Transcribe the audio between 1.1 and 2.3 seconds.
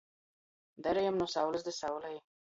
nu saulis da saulei.